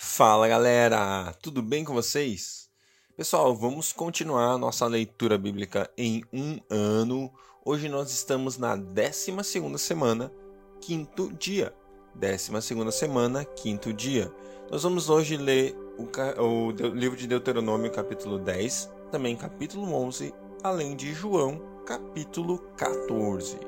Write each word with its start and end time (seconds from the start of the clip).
Fala 0.00 0.46
galera, 0.46 1.34
tudo 1.42 1.60
bem 1.60 1.84
com 1.84 1.92
vocês? 1.92 2.70
Pessoal, 3.16 3.52
vamos 3.52 3.92
continuar 3.92 4.56
nossa 4.56 4.86
leitura 4.86 5.36
bíblica 5.36 5.90
em 5.98 6.22
um 6.32 6.60
ano. 6.70 7.32
Hoje 7.64 7.88
nós 7.88 8.12
estamos 8.12 8.56
na 8.56 8.76
12 8.76 9.32
semana, 9.76 10.32
quinto 10.80 11.32
dia. 11.32 11.74
12 12.14 12.92
semana, 12.92 13.44
quinto 13.44 13.92
dia. 13.92 14.32
Nós 14.70 14.84
vamos 14.84 15.10
hoje 15.10 15.36
ler 15.36 15.74
o, 15.98 16.04
o 16.44 16.70
livro 16.70 17.18
de 17.18 17.26
Deuteronômio, 17.26 17.90
capítulo 17.90 18.38
10, 18.38 18.88
também 19.10 19.34
capítulo 19.34 19.92
11, 19.92 20.32
além 20.62 20.94
de 20.94 21.12
João, 21.12 21.60
capítulo 21.84 22.58
14 22.76 23.58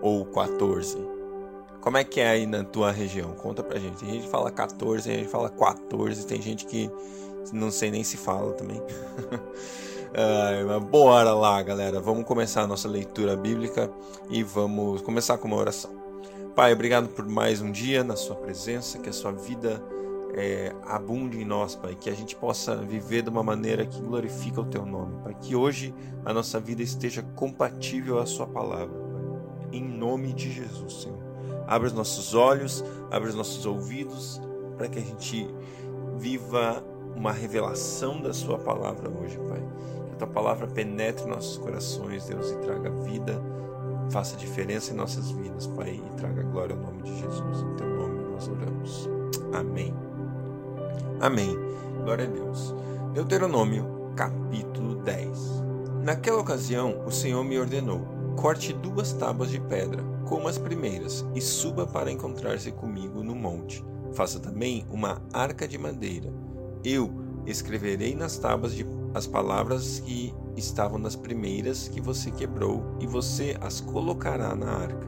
ou 0.00 0.24
14. 0.24 1.15
Como 1.86 1.98
é 1.98 2.02
que 2.02 2.18
é 2.18 2.28
aí 2.28 2.46
na 2.46 2.64
tua 2.64 2.90
região? 2.90 3.30
Conta 3.34 3.62
pra 3.62 3.78
gente. 3.78 3.98
Tem 3.98 4.10
gente 4.10 4.24
que 4.24 4.28
fala 4.28 4.50
14, 4.50 5.04
tem 5.04 5.18
gente 5.18 5.26
que 5.26 5.30
fala 5.30 5.48
14, 5.48 6.26
tem 6.26 6.42
gente 6.42 6.66
que 6.66 6.90
não 7.52 7.70
sei 7.70 7.92
nem 7.92 8.02
se 8.02 8.16
fala 8.16 8.54
também. 8.54 8.82
Ai, 10.12 10.64
mas 10.64 10.82
bora 10.82 11.32
lá, 11.32 11.62
galera. 11.62 12.00
Vamos 12.00 12.24
começar 12.24 12.62
a 12.62 12.66
nossa 12.66 12.88
leitura 12.88 13.36
bíblica 13.36 13.88
e 14.28 14.42
vamos 14.42 15.00
começar 15.00 15.38
com 15.38 15.46
uma 15.46 15.56
oração. 15.58 15.92
Pai, 16.56 16.72
obrigado 16.72 17.06
por 17.06 17.24
mais 17.24 17.60
um 17.60 17.70
dia 17.70 18.02
na 18.02 18.16
Sua 18.16 18.34
presença, 18.34 18.98
que 18.98 19.08
a 19.08 19.12
Sua 19.12 19.30
vida 19.30 19.80
é, 20.34 20.74
abunde 20.88 21.40
em 21.40 21.44
nós, 21.44 21.76
Pai, 21.76 21.94
que 21.94 22.10
a 22.10 22.14
gente 22.14 22.34
possa 22.34 22.74
viver 22.74 23.22
de 23.22 23.30
uma 23.30 23.44
maneira 23.44 23.86
que 23.86 24.00
glorifica 24.00 24.60
o 24.60 24.64
Teu 24.64 24.84
nome, 24.84 25.22
Pai, 25.22 25.36
que 25.40 25.54
hoje 25.54 25.94
a 26.24 26.34
nossa 26.34 26.58
vida 26.58 26.82
esteja 26.82 27.22
compatível 27.36 28.18
à 28.18 28.26
Sua 28.26 28.48
palavra, 28.48 28.88
Pai. 28.88 29.68
Em 29.70 29.84
nome 29.84 30.32
de 30.32 30.50
Jesus, 30.50 31.02
Senhor. 31.02 31.15
Abre 31.66 31.88
os 31.88 31.92
nossos 31.92 32.34
olhos, 32.34 32.84
abre 33.10 33.28
os 33.28 33.34
nossos 33.34 33.66
ouvidos, 33.66 34.40
para 34.76 34.88
que 34.88 34.98
a 34.98 35.02
gente 35.02 35.48
viva 36.18 36.84
uma 37.14 37.32
revelação 37.32 38.20
da 38.20 38.32
Sua 38.32 38.58
palavra 38.58 39.10
hoje, 39.10 39.38
Pai. 39.48 39.62
Que 40.06 40.12
a 40.12 40.16
Tua 40.18 40.28
palavra 40.28 40.66
penetre 40.66 41.26
nossos 41.26 41.58
corações, 41.58 42.26
Deus, 42.26 42.50
e 42.50 42.56
traga 42.58 42.90
vida, 42.90 43.42
faça 44.10 44.36
diferença 44.36 44.92
em 44.92 44.96
nossas 44.96 45.30
vidas, 45.30 45.66
Pai, 45.66 46.00
e 46.04 46.16
traga 46.16 46.42
glória 46.42 46.76
ao 46.76 46.82
nome 46.82 47.02
de 47.02 47.18
Jesus. 47.18 47.62
Em 47.62 47.76
Teu 47.76 47.88
nome 47.88 48.32
nós 48.32 48.48
oramos. 48.48 49.08
Amém. 49.52 49.94
Amém. 51.20 51.56
Glória 52.04 52.26
a 52.26 52.30
Deus. 52.30 52.74
Deuteronômio, 53.12 54.12
capítulo 54.14 54.96
10. 54.96 55.64
Naquela 56.04 56.40
ocasião, 56.40 57.02
o 57.04 57.10
Senhor 57.10 57.42
me 57.42 57.58
ordenou: 57.58 58.06
corte 58.36 58.72
duas 58.72 59.12
tábuas 59.14 59.50
de 59.50 59.58
pedra 59.58 60.15
como 60.26 60.48
as 60.48 60.58
primeiras, 60.58 61.24
e 61.34 61.40
suba 61.40 61.86
para 61.86 62.10
encontrar-se 62.10 62.72
comigo 62.72 63.22
no 63.22 63.34
monte. 63.34 63.84
Faça 64.12 64.40
também 64.40 64.84
uma 64.90 65.22
arca 65.32 65.66
de 65.66 65.78
madeira. 65.78 66.32
Eu 66.84 67.10
escreverei 67.46 68.14
nas 68.14 68.36
tábuas 68.36 68.74
de, 68.74 68.84
as 69.14 69.26
palavras 69.26 70.00
que 70.00 70.34
estavam 70.56 70.98
nas 70.98 71.14
primeiras 71.14 71.88
que 71.88 72.00
você 72.00 72.30
quebrou, 72.30 72.96
e 73.00 73.06
você 73.06 73.56
as 73.60 73.80
colocará 73.80 74.54
na 74.54 74.70
arca. 74.70 75.06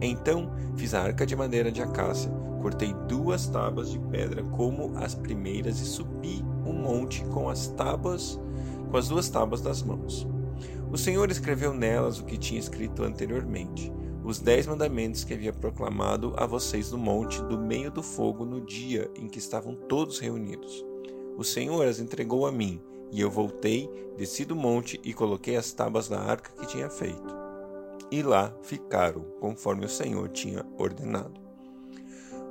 Então 0.00 0.52
fiz 0.76 0.94
a 0.94 1.02
arca 1.02 1.26
de 1.26 1.34
madeira 1.34 1.72
de 1.72 1.82
acácia, 1.82 2.30
cortei 2.60 2.94
duas 3.08 3.46
tábuas 3.46 3.90
de 3.90 3.98
pedra 3.98 4.42
como 4.44 4.96
as 4.98 5.14
primeiras 5.14 5.80
e 5.80 5.84
subi 5.84 6.44
o 6.64 6.72
monte 6.72 7.24
com 7.26 7.48
as 7.48 7.68
tábuas, 7.68 8.38
com 8.90 8.96
as 8.96 9.08
duas 9.08 9.28
tábuas 9.28 9.60
das 9.60 9.82
mãos. 9.82 10.26
O 10.90 10.96
Senhor 10.96 11.30
escreveu 11.30 11.74
nelas 11.74 12.18
o 12.18 12.24
que 12.24 12.36
tinha 12.36 12.60
escrito 12.60 13.02
anteriormente 13.02 13.92
os 14.28 14.38
dez 14.38 14.66
mandamentos 14.66 15.24
que 15.24 15.32
havia 15.32 15.54
proclamado 15.54 16.34
a 16.36 16.44
vocês 16.44 16.92
no 16.92 16.98
monte 16.98 17.42
do 17.44 17.58
meio 17.58 17.90
do 17.90 18.02
fogo 18.02 18.44
no 18.44 18.60
dia 18.60 19.10
em 19.16 19.26
que 19.26 19.38
estavam 19.38 19.74
todos 19.74 20.18
reunidos. 20.18 20.84
O 21.38 21.42
Senhor 21.42 21.88
as 21.88 21.98
entregou 21.98 22.46
a 22.46 22.52
mim, 22.52 22.78
e 23.10 23.22
eu 23.22 23.30
voltei, 23.30 23.88
desci 24.18 24.44
do 24.44 24.54
monte 24.54 25.00
e 25.02 25.14
coloquei 25.14 25.56
as 25.56 25.72
tábuas 25.72 26.10
da 26.10 26.20
arca 26.20 26.52
que 26.60 26.66
tinha 26.66 26.90
feito. 26.90 27.34
E 28.10 28.22
lá 28.22 28.54
ficaram, 28.60 29.22
conforme 29.40 29.86
o 29.86 29.88
Senhor 29.88 30.28
tinha 30.28 30.62
ordenado. 30.76 31.40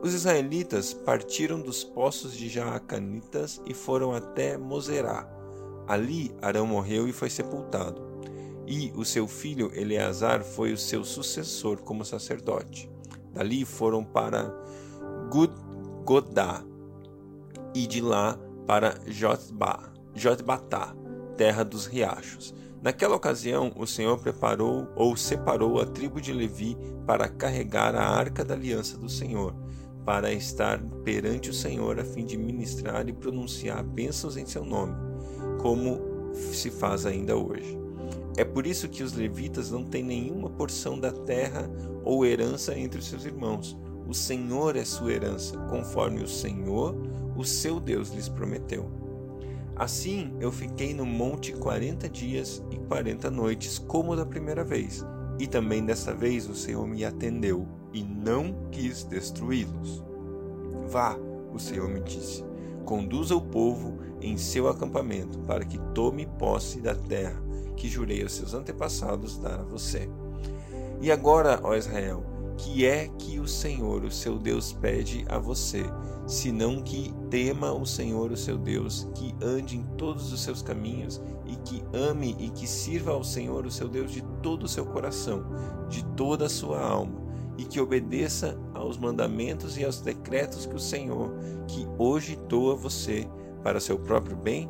Os 0.02 0.16
israelitas 0.16 0.96
partiram 0.96 1.62
dos 1.62 1.84
poços 1.84 2.36
de 2.36 2.50
Jaacanitas 2.50 3.62
e 3.68 3.76
foram 3.76 4.14
até 4.14 4.58
Moserá. 4.58 5.32
Ali 5.88 6.36
Arão 6.42 6.66
morreu 6.66 7.08
e 7.08 7.14
foi 7.14 7.30
sepultado 7.30 8.07
e 8.68 8.92
o 8.96 9.06
seu 9.06 9.28
filho 9.28 9.72
Eleazar 9.74 10.44
foi 10.44 10.74
o 10.74 10.78
seu 10.78 11.06
sucessor 11.06 11.78
como 11.78 12.04
sacerdote. 12.04 12.92
Dali 13.34 13.64
foram 13.64 14.04
para 14.04 14.54
Gudgodá 15.32 16.64
e 17.74 17.88
de 17.88 18.02
lá 18.02 18.38
para 18.68 18.96
Jotba, 19.08 19.94
Jotbatá, 20.14 20.94
terra 21.38 21.64
dos 21.64 21.86
riachos. 21.86 22.54
Naquela 22.82 23.16
ocasião, 23.16 23.72
o 23.76 23.88
Senhor 23.88 24.20
preparou 24.20 24.88
ou 24.96 25.16
separou 25.16 25.80
a 25.80 25.86
tribo 25.86 26.20
de 26.20 26.34
Levi 26.34 26.78
para 27.06 27.30
carregar 27.30 27.96
a 27.96 28.08
arca 28.08 28.44
da 28.44 28.54
aliança 28.54 28.98
do 28.98 29.10
Senhor, 29.10 29.56
para 30.06 30.32
estar 30.32 30.82
perante 31.04 31.50
o 31.50 31.54
Senhor 31.54 32.00
a 32.00 32.04
fim 32.04 32.26
de 32.26 32.38
ministrar 32.38 33.08
e 33.08 33.14
pronunciar 33.14 33.84
bênçãos 33.84 34.38
em 34.38 34.46
seu 34.46 34.66
nome, 34.66 34.96
como 35.62 36.00
se 36.34 36.70
faz 36.70 37.06
ainda 37.06 37.36
hoje. 37.36 37.87
É 38.38 38.46
por 38.46 38.68
isso 38.68 38.88
que 38.88 39.02
os 39.02 39.14
levitas 39.14 39.72
não 39.72 39.84
têm 39.84 40.04
nenhuma 40.04 40.48
porção 40.48 41.00
da 41.00 41.12
terra 41.12 41.68
ou 42.04 42.24
herança 42.24 42.78
entre 42.78 43.02
seus 43.02 43.26
irmãos. 43.26 43.76
O 44.08 44.14
Senhor 44.14 44.76
é 44.76 44.86
sua 44.86 45.12
herança, 45.12 45.58
conforme 45.72 46.22
o 46.22 46.28
Senhor, 46.28 46.96
o 47.36 47.44
seu 47.44 47.80
Deus, 47.80 48.10
lhes 48.12 48.30
prometeu. 48.30 48.92
Assim 49.76 50.34
eu 50.40 50.52
fiquei 50.52 50.94
no 50.94 51.04
monte 51.04 51.52
quarenta 51.52 52.08
dias 52.08 52.64
e 52.70 52.78
quarenta 52.78 53.32
noites, 53.32 53.80
como 53.80 54.16
da 54.16 54.26
primeira 54.26 54.64
vez. 54.64 55.04
E 55.40 55.48
também 55.48 55.84
dessa 55.84 56.14
vez 56.14 56.48
o 56.48 56.54
Senhor 56.54 56.88
me 56.88 57.04
atendeu 57.04 57.68
e 57.92 58.04
não 58.04 58.70
quis 58.72 59.04
destruí-los. 59.04 60.04
Vá, 60.88 61.18
o 61.52 61.58
Senhor 61.58 61.90
me 61.90 62.02
disse, 62.02 62.46
conduza 62.86 63.36
o 63.36 63.42
povo 63.42 63.98
em 64.22 64.38
seu 64.38 64.68
acampamento, 64.68 65.40
para 65.40 65.66
que 65.66 65.80
tome 65.96 66.28
posse 66.38 66.80
da 66.80 66.94
terra 66.94 67.47
que 67.78 67.88
jurei 67.88 68.24
aos 68.24 68.34
seus 68.34 68.54
antepassados 68.54 69.38
dar 69.38 69.62
a 69.62 69.64
você. 69.64 70.10
E 71.00 71.12
agora, 71.12 71.62
ó 71.64 71.76
Israel, 71.76 72.26
que 72.58 72.86
é 72.86 73.08
que 73.20 73.40
o 73.40 73.48
Senhor, 73.48 74.04
o 74.04 74.12
seu 74.12 74.40
Deus, 74.40 74.74
pede 74.74 75.24
a 75.30 75.38
você, 75.38 75.84
senão 76.26 76.82
que 76.82 77.14
tema 77.30 77.72
o 77.72 77.86
Senhor, 77.86 78.32
o 78.32 78.38
seu 78.38 78.58
Deus, 78.58 79.08
que 79.14 79.34
ande 79.42 79.78
em 79.78 79.84
todos 79.96 80.34
os 80.34 80.42
seus 80.42 80.62
caminhos 80.62 81.22
e 81.46 81.56
que 81.58 81.84
ame 81.94 82.36
e 82.40 82.50
que 82.50 82.68
sirva 82.68 83.12
ao 83.12 83.24
Senhor, 83.24 83.66
o 83.66 83.72
seu 83.72 83.88
Deus, 83.88 84.12
de 84.12 84.24
todo 84.42 84.64
o 84.64 84.68
seu 84.68 84.86
coração, 84.86 85.46
de 85.88 86.04
toda 86.16 86.48
a 86.48 86.50
sua 86.50 86.82
alma, 86.82 87.22
e 87.58 87.64
que 87.64 87.80
obedeça 87.80 88.60
aos 88.74 88.98
mandamentos 88.98 89.78
e 89.78 89.86
aos 89.86 90.02
decretos 90.02 90.66
que 90.66 90.76
o 90.76 90.80
Senhor, 90.80 91.32
que 91.68 91.88
hoje 91.98 92.38
dou 92.50 92.72
a 92.72 92.76
você 92.76 93.28
para 93.64 93.80
seu 93.80 94.00
próprio 94.00 94.36
bem, 94.36 94.70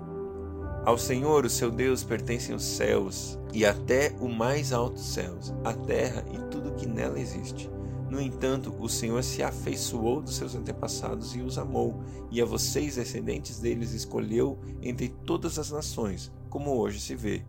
ao 0.87 0.97
Senhor, 0.97 1.43
o 1.43 1.49
seu 1.49 1.69
Deus, 1.69 2.01
pertencem 2.01 2.55
os 2.55 2.63
céus 2.63 3.37
e 3.53 3.65
até 3.65 4.15
o 4.21 4.29
mais 4.29 4.71
alto 4.71 5.01
céus, 5.01 5.53
a 5.61 5.73
terra 5.73 6.23
e 6.31 6.37
tudo 6.49 6.75
que 6.75 6.87
nela 6.87 7.19
existe. 7.19 7.69
No 8.09 8.21
entanto, 8.21 8.73
o 8.79 8.87
Senhor 8.87 9.21
se 9.21 9.43
afeiçoou 9.43 10.21
dos 10.21 10.37
seus 10.37 10.55
antepassados 10.55 11.35
e 11.35 11.41
os 11.41 11.57
amou, 11.57 12.01
e 12.31 12.41
a 12.41 12.45
vocês, 12.45 12.95
descendentes 12.95 13.59
deles, 13.59 13.91
escolheu 13.91 14.57
entre 14.81 15.09
todas 15.09 15.59
as 15.59 15.71
nações, 15.71 16.31
como 16.49 16.77
hoje 16.77 17.01
se 17.01 17.15
vê. 17.15 17.43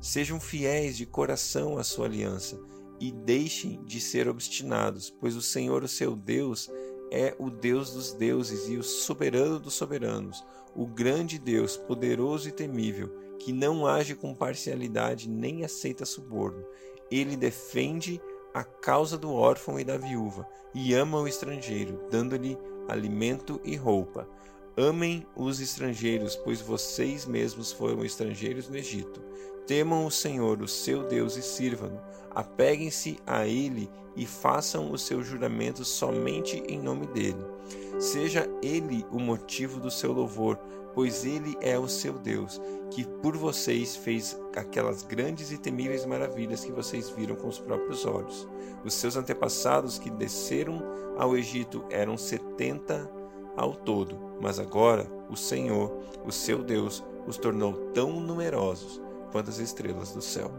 Sejam 0.00 0.38
fiéis 0.38 0.96
de 0.96 1.04
coração 1.04 1.78
à 1.78 1.82
sua 1.82 2.06
aliança 2.06 2.56
e 3.00 3.10
deixem 3.10 3.82
de 3.84 4.00
ser 4.00 4.28
obstinados, 4.28 5.10
pois 5.10 5.34
o 5.34 5.42
Senhor, 5.42 5.82
o 5.82 5.88
seu 5.88 6.14
Deus, 6.14 6.70
é 7.10 7.34
o 7.36 7.50
Deus 7.50 7.90
dos 7.90 8.12
deuses 8.12 8.68
e 8.68 8.76
o 8.76 8.84
soberano 8.84 9.58
dos 9.58 9.74
soberanos, 9.74 10.44
o 10.76 10.86
grande 10.86 11.38
Deus, 11.38 11.76
poderoso 11.76 12.48
e 12.48 12.52
temível, 12.52 13.08
que 13.38 13.52
não 13.52 13.86
age 13.86 14.14
com 14.14 14.34
parcialidade 14.34 15.28
nem 15.28 15.64
aceita 15.64 16.04
suborno. 16.04 16.62
Ele 17.10 17.36
defende 17.36 18.20
a 18.52 18.62
causa 18.62 19.16
do 19.16 19.32
órfão 19.32 19.80
e 19.80 19.84
da 19.84 19.96
viúva 19.96 20.46
e 20.74 20.92
ama 20.92 21.18
o 21.18 21.26
estrangeiro, 21.26 22.00
dando-lhe 22.10 22.58
alimento 22.88 23.60
e 23.64 23.76
roupa. 23.76 24.28
Amem 24.76 25.26
os 25.34 25.60
estrangeiros, 25.60 26.36
pois 26.36 26.60
vocês 26.60 27.24
mesmos 27.24 27.72
foram 27.72 28.04
estrangeiros 28.04 28.68
no 28.68 28.76
Egito. 28.76 29.22
Temam 29.66 30.04
o 30.04 30.10
Senhor, 30.10 30.60
o 30.60 30.68
seu 30.68 31.02
Deus, 31.02 31.36
e 31.36 31.42
sirvam-no. 31.42 32.00
Apeguem-se 32.30 33.18
a 33.26 33.46
Ele 33.46 33.88
e 34.14 34.26
façam 34.26 34.92
os 34.92 35.02
seus 35.02 35.26
juramentos 35.26 35.88
somente 35.88 36.62
em 36.68 36.78
nome 36.78 37.06
dele. 37.06 37.55
Seja 37.98 38.48
Ele 38.62 39.06
o 39.10 39.18
motivo 39.18 39.80
do 39.80 39.90
seu 39.90 40.12
louvor, 40.12 40.58
pois 40.94 41.24
Ele 41.24 41.56
é 41.60 41.78
o 41.78 41.88
seu 41.88 42.14
Deus, 42.14 42.60
que 42.90 43.04
por 43.04 43.36
vocês 43.36 43.96
fez 43.96 44.38
aquelas 44.54 45.02
grandes 45.02 45.50
e 45.50 45.58
temíveis 45.58 46.06
maravilhas 46.06 46.64
que 46.64 46.72
vocês 46.72 47.10
viram 47.10 47.36
com 47.36 47.48
os 47.48 47.58
próprios 47.58 48.04
olhos. 48.04 48.48
Os 48.84 48.94
seus 48.94 49.16
antepassados 49.16 49.98
que 49.98 50.10
desceram 50.10 50.82
ao 51.18 51.36
Egito 51.36 51.84
eram 51.90 52.16
setenta 52.16 53.10
ao 53.56 53.74
todo, 53.74 54.18
mas 54.40 54.58
agora 54.58 55.06
o 55.30 55.36
Senhor, 55.36 55.98
o 56.24 56.32
seu 56.32 56.62
Deus, 56.62 57.04
os 57.26 57.36
tornou 57.36 57.72
tão 57.92 58.20
numerosos 58.20 59.00
quanto 59.32 59.50
as 59.50 59.58
estrelas 59.58 60.12
do 60.12 60.22
céu. 60.22 60.50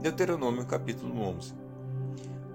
Deuteronômio 0.00 0.64
capítulo 0.64 1.20
11 1.20 1.65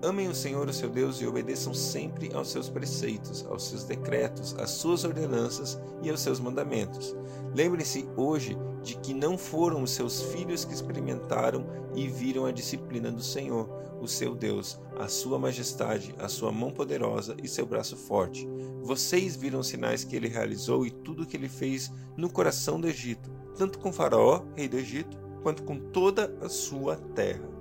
Amem 0.03 0.27
o 0.27 0.33
Senhor, 0.33 0.67
o 0.67 0.73
seu 0.73 0.89
Deus, 0.89 1.21
e 1.21 1.27
obedeçam 1.27 1.75
sempre 1.75 2.33
aos 2.33 2.49
seus 2.49 2.67
preceitos, 2.67 3.45
aos 3.47 3.67
seus 3.67 3.83
decretos, 3.83 4.55
às 4.57 4.71
suas 4.71 5.03
ordenanças 5.03 5.79
e 6.01 6.09
aos 6.09 6.21
seus 6.21 6.39
mandamentos. 6.39 7.15
Lembrem-se 7.53 8.09
hoje 8.17 8.57
de 8.81 8.97
que 8.97 9.13
não 9.13 9.37
foram 9.37 9.83
os 9.83 9.91
seus 9.91 10.23
filhos 10.23 10.65
que 10.65 10.73
experimentaram 10.73 11.63
e 11.93 12.07
viram 12.07 12.47
a 12.47 12.51
disciplina 12.51 13.11
do 13.11 13.21
Senhor, 13.21 13.69
o 14.01 14.07
seu 14.07 14.33
Deus, 14.33 14.79
a 14.97 15.07
sua 15.07 15.37
majestade, 15.37 16.15
a 16.17 16.27
sua 16.27 16.51
mão 16.51 16.71
poderosa 16.71 17.37
e 17.43 17.47
seu 17.47 17.67
braço 17.67 17.95
forte. 17.95 18.49
Vocês 18.81 19.35
viram 19.35 19.59
os 19.59 19.67
sinais 19.67 20.03
que 20.03 20.15
ele 20.15 20.27
realizou 20.27 20.83
e 20.83 20.89
tudo 20.89 21.21
o 21.21 21.25
que 21.27 21.37
ele 21.37 21.49
fez 21.49 21.91
no 22.17 22.27
coração 22.27 22.81
do 22.81 22.87
Egito, 22.87 23.29
tanto 23.55 23.77
com 23.77 23.93
Faraó, 23.93 24.41
rei 24.55 24.67
do 24.67 24.77
Egito, 24.77 25.15
quanto 25.43 25.61
com 25.61 25.77
toda 25.77 26.35
a 26.41 26.49
sua 26.49 26.95
terra 26.95 27.60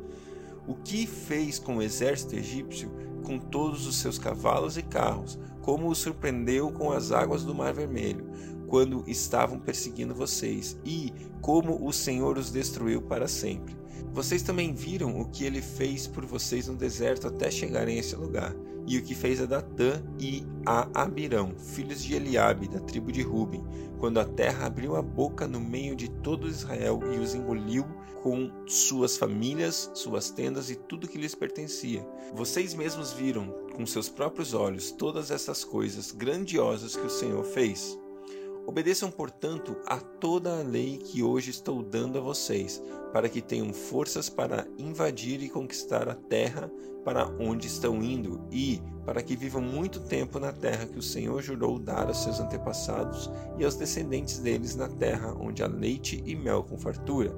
o 0.71 0.77
que 0.85 1.05
fez 1.05 1.59
com 1.59 1.79
o 1.79 1.83
exército 1.83 2.37
egípcio, 2.37 2.93
com 3.25 3.39
todos 3.39 3.89
os 3.89 3.97
seus 3.97 4.21
cavalos 4.21 4.77
e 4.77 4.83
carros, 4.83 5.37
como 5.63 5.89
o 5.89 5.95
surpreendeu 5.97 6.71
com 6.71 6.93
as 6.93 7.11
águas 7.11 7.45
do 7.45 7.53
Mar 7.53 7.75
Vermelho, 7.75 8.31
quando 8.69 9.03
estavam 9.09 9.59
perseguindo 9.59 10.15
vocês, 10.15 10.79
e 10.85 11.13
como 11.41 11.85
o 11.85 11.93
Senhor 11.93 12.39
os 12.39 12.53
destruiu 12.53 13.03
para 13.03 13.27
sempre. 13.27 13.77
Vocês 14.13 14.43
também 14.43 14.73
viram 14.73 15.21
o 15.21 15.25
que 15.29 15.45
ele 15.45 15.61
fez 15.61 16.07
por 16.07 16.25
vocês 16.25 16.69
no 16.69 16.77
deserto 16.77 17.27
até 17.27 17.51
chegarem 17.51 17.97
a 17.97 18.01
esse 18.01 18.15
lugar, 18.15 18.55
e 18.91 18.99
o 18.99 19.03
que 19.05 19.15
fez 19.15 19.41
a 19.41 19.47
Datã 19.47 20.03
e 20.19 20.45
a 20.67 21.03
Abirão, 21.03 21.55
filhos 21.57 22.03
de 22.03 22.17
Eliabe, 22.17 22.67
da 22.67 22.81
tribo 22.81 23.13
de 23.13 23.23
Ruben, 23.23 23.65
quando 24.01 24.19
a 24.19 24.25
terra 24.25 24.67
abriu 24.67 24.97
a 24.97 25.03
boca 25.03 25.47
no 25.47 25.61
meio 25.61 25.95
de 25.95 26.11
todo 26.11 26.49
Israel 26.49 26.99
e 27.15 27.19
os 27.21 27.33
engoliu 27.33 27.85
com 28.21 28.51
suas 28.67 29.17
famílias, 29.17 29.93
suas 29.95 30.33
tendas 30.33 30.71
e 30.71 30.75
tudo 30.75 31.07
que 31.07 31.19
lhes 31.19 31.37
pertencia. 31.37 32.05
Vocês 32.35 32.75
mesmos 32.75 33.13
viram 33.13 33.55
com 33.77 33.87
seus 33.87 34.09
próprios 34.09 34.55
olhos 34.55 34.91
todas 34.91 35.31
essas 35.31 35.63
coisas 35.63 36.11
grandiosas 36.11 36.97
que 36.97 37.07
o 37.07 37.11
Senhor 37.11 37.45
fez. 37.45 37.97
Obedeçam, 38.67 39.11
portanto, 39.11 39.77
a 39.87 39.99
toda 39.99 40.61
a 40.61 40.63
lei 40.63 40.99
que 40.99 41.23
hoje 41.23 41.51
estou 41.51 41.83
dando 41.83 42.19
a 42.19 42.21
vocês, 42.21 42.81
para 43.13 43.29
que 43.29 43.41
tenham 43.41 43.73
forças 43.73 44.29
para 44.29 44.67
invadir 44.79 45.43
e 45.43 45.49
conquistar 45.49 46.09
a 46.09 46.15
terra 46.15 46.71
para 47.05 47.27
onde 47.41 47.67
estão 47.67 48.03
indo 48.03 48.47
e 48.51 48.81
para 49.05 49.23
que 49.23 49.35
vivam 49.35 49.63
muito 49.63 50.01
tempo 50.01 50.39
na 50.39 50.53
terra 50.53 50.87
que 50.87 50.99
o 50.99 51.03
Senhor 51.03 51.43
jurou 51.43 51.79
dar 51.79 52.07
aos 52.07 52.23
seus 52.23 52.39
antepassados 52.39 53.31
e 53.59 53.65
aos 53.65 53.75
descendentes 53.75 54.39
deles 54.39 54.77
na 54.77 54.89
terra 54.89 55.35
onde 55.41 55.63
há 55.63 55.67
leite 55.67 56.23
e 56.25 56.37
mel 56.37 56.63
com 56.63 56.79
fartura. 56.79 57.35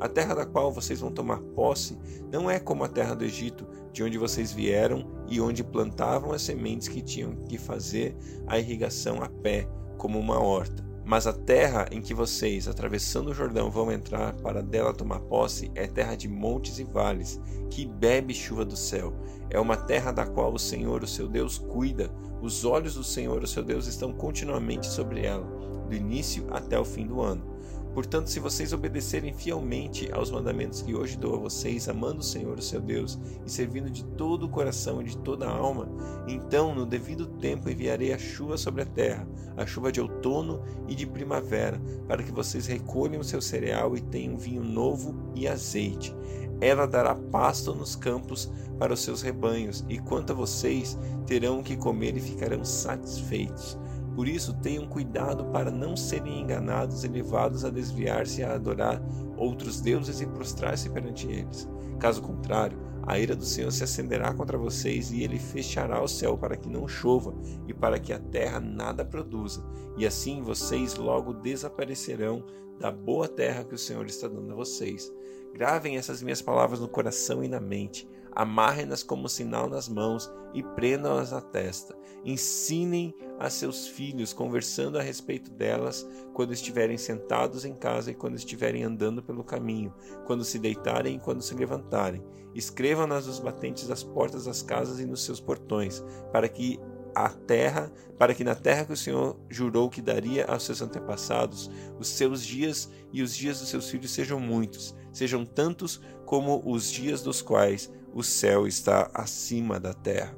A 0.00 0.08
terra 0.08 0.34
da 0.34 0.44
qual 0.44 0.72
vocês 0.72 1.00
vão 1.00 1.12
tomar 1.12 1.40
posse 1.54 1.96
não 2.30 2.50
é 2.50 2.58
como 2.58 2.84
a 2.84 2.88
terra 2.88 3.14
do 3.14 3.24
Egito, 3.24 3.66
de 3.92 4.02
onde 4.02 4.18
vocês 4.18 4.52
vieram 4.52 5.08
e 5.28 5.40
onde 5.40 5.62
plantavam 5.62 6.32
as 6.32 6.42
sementes 6.42 6.88
que 6.88 7.00
tinham 7.00 7.36
que 7.44 7.56
fazer 7.56 8.16
a 8.46 8.58
irrigação 8.58 9.22
a 9.22 9.28
pé, 9.28 9.68
como 9.96 10.18
uma 10.18 10.38
horta. 10.38 10.84
Mas 11.04 11.26
a 11.26 11.32
terra 11.34 11.86
em 11.92 12.00
que 12.00 12.14
vocês, 12.14 12.66
atravessando 12.66 13.30
o 13.30 13.34
Jordão, 13.34 13.70
vão 13.70 13.92
entrar 13.92 14.32
para 14.36 14.62
dela 14.62 14.94
tomar 14.94 15.20
posse 15.20 15.70
é 15.74 15.86
terra 15.86 16.14
de 16.14 16.28
montes 16.28 16.78
e 16.78 16.84
vales, 16.84 17.38
que 17.70 17.84
bebe 17.84 18.32
chuva 18.32 18.64
do 18.64 18.76
céu. 18.76 19.12
É 19.50 19.60
uma 19.60 19.76
terra 19.76 20.12
da 20.12 20.24
qual 20.24 20.52
o 20.54 20.58
Senhor, 20.58 21.02
o 21.02 21.06
seu 21.06 21.28
Deus, 21.28 21.58
cuida. 21.58 22.10
Os 22.40 22.64
olhos 22.64 22.94
do 22.94 23.04
Senhor, 23.04 23.42
o 23.42 23.46
seu 23.46 23.62
Deus, 23.62 23.86
estão 23.86 24.14
continuamente 24.14 24.86
sobre 24.86 25.26
ela, 25.26 25.44
do 25.88 25.94
início 25.94 26.46
até 26.50 26.78
o 26.78 26.84
fim 26.84 27.06
do 27.06 27.20
ano. 27.20 27.54
Portanto, 27.94 28.28
se 28.28 28.40
vocês 28.40 28.72
obedecerem 28.72 29.32
fielmente 29.32 30.10
aos 30.12 30.28
mandamentos 30.28 30.82
que 30.82 30.96
hoje 30.96 31.16
dou 31.16 31.36
a 31.36 31.38
vocês, 31.38 31.88
amando 31.88 32.18
o 32.18 32.24
Senhor, 32.24 32.58
o 32.58 32.62
seu 32.62 32.80
Deus, 32.80 33.16
e 33.46 33.50
servindo 33.50 33.88
de 33.88 34.04
todo 34.04 34.46
o 34.46 34.48
coração 34.48 35.00
e 35.00 35.04
de 35.04 35.16
toda 35.18 35.46
a 35.46 35.56
alma, 35.56 35.88
então, 36.26 36.74
no 36.74 36.84
devido 36.84 37.24
tempo, 37.24 37.70
enviarei 37.70 38.12
a 38.12 38.18
chuva 38.18 38.56
sobre 38.56 38.82
a 38.82 38.86
terra, 38.86 39.28
a 39.56 39.64
chuva 39.64 39.92
de 39.92 40.00
outono 40.00 40.60
e 40.88 40.94
de 40.96 41.06
primavera, 41.06 41.80
para 42.08 42.24
que 42.24 42.32
vocês 42.32 42.66
recolham 42.66 43.20
o 43.20 43.24
seu 43.24 43.40
cereal 43.40 43.96
e 43.96 44.00
tenham 44.00 44.36
vinho 44.36 44.64
novo 44.64 45.14
e 45.32 45.46
azeite. 45.46 46.12
Ela 46.60 46.86
dará 46.86 47.14
pasto 47.14 47.74
nos 47.74 47.94
campos 47.94 48.50
para 48.76 48.92
os 48.92 49.00
seus 49.04 49.22
rebanhos, 49.22 49.84
e 49.88 49.98
quanto 50.00 50.32
a 50.32 50.36
vocês, 50.36 50.98
terão 51.26 51.62
que 51.62 51.76
comer 51.76 52.16
e 52.16 52.20
ficarão 52.20 52.64
satisfeitos. 52.64 53.78
Por 54.14 54.28
isso, 54.28 54.54
tenham 54.54 54.86
cuidado 54.86 55.46
para 55.46 55.70
não 55.70 55.96
serem 55.96 56.40
enganados 56.40 57.04
e 57.04 57.08
levados 57.08 57.64
a 57.64 57.70
desviar-se 57.70 58.42
a 58.42 58.54
adorar 58.54 59.02
outros 59.36 59.80
deuses 59.80 60.20
e 60.20 60.26
prostrar-se 60.26 60.88
perante 60.90 61.26
eles. 61.26 61.68
Caso 61.98 62.22
contrário, 62.22 62.78
a 63.06 63.18
ira 63.18 63.36
do 63.36 63.44
Senhor 63.44 63.70
se 63.70 63.84
acenderá 63.84 64.32
contra 64.32 64.56
vocês 64.56 65.10
e 65.10 65.22
ele 65.22 65.38
fechará 65.38 66.02
o 66.02 66.08
céu 66.08 66.38
para 66.38 66.56
que 66.56 66.68
não 66.68 66.88
chova 66.88 67.34
e 67.66 67.74
para 67.74 67.98
que 67.98 68.12
a 68.12 68.18
terra 68.18 68.60
nada 68.60 69.04
produza. 69.04 69.64
E 69.98 70.06
assim 70.06 70.40
vocês 70.40 70.96
logo 70.96 71.32
desaparecerão 71.34 72.44
da 72.78 72.90
boa 72.90 73.28
terra 73.28 73.64
que 73.64 73.74
o 73.74 73.78
Senhor 73.78 74.06
está 74.06 74.28
dando 74.28 74.52
a 74.52 74.56
vocês. 74.56 75.12
Gravem 75.52 75.96
essas 75.96 76.22
minhas 76.22 76.42
palavras 76.42 76.80
no 76.80 76.88
coração 76.88 77.42
e 77.44 77.48
na 77.48 77.60
mente 77.60 78.08
amarrem-nas 78.34 79.02
como 79.02 79.28
sinal 79.28 79.68
nas 79.68 79.88
mãos 79.88 80.32
e 80.52 80.62
prendam-as 80.62 81.32
à 81.32 81.40
testa. 81.40 81.96
Ensinem 82.24 83.14
a 83.38 83.50
seus 83.50 83.86
filhos, 83.86 84.32
conversando 84.32 84.98
a 84.98 85.02
respeito 85.02 85.50
delas, 85.50 86.08
quando 86.32 86.52
estiverem 86.52 86.96
sentados 86.96 87.64
em 87.64 87.74
casa 87.74 88.10
e 88.10 88.14
quando 88.14 88.36
estiverem 88.36 88.82
andando 88.82 89.22
pelo 89.22 89.44
caminho, 89.44 89.94
quando 90.26 90.44
se 90.44 90.58
deitarem 90.58 91.16
e 91.16 91.20
quando 91.20 91.42
se 91.42 91.54
levantarem. 91.54 92.22
Escrevam-nas 92.54 93.26
nos 93.26 93.40
batentes 93.40 93.88
das 93.88 94.02
portas 94.02 94.44
das 94.44 94.62
casas 94.62 95.00
e 95.00 95.06
nos 95.06 95.24
seus 95.24 95.40
portões, 95.40 96.04
para 96.32 96.48
que 96.48 96.80
a 97.14 97.28
terra, 97.28 97.92
para 98.18 98.34
que 98.34 98.44
na 98.44 98.54
terra 98.54 98.84
que 98.84 98.92
o 98.92 98.96
Senhor 98.96 99.36
jurou 99.48 99.88
que 99.88 100.02
daria 100.02 100.44
aos 100.46 100.64
seus 100.64 100.82
antepassados, 100.82 101.70
os 101.98 102.08
seus 102.08 102.44
dias 102.44 102.90
e 103.12 103.22
os 103.22 103.34
dias 103.34 103.60
dos 103.60 103.68
seus 103.68 103.88
filhos 103.88 104.10
sejam 104.10 104.40
muitos, 104.40 104.94
sejam 105.12 105.44
tantos 105.44 106.00
como 106.24 106.62
os 106.64 106.90
dias 106.90 107.22
dos 107.22 107.42
quais 107.42 107.90
o 108.12 108.22
céu 108.22 108.66
está 108.66 109.10
acima 109.14 109.78
da 109.78 109.92
terra. 109.92 110.36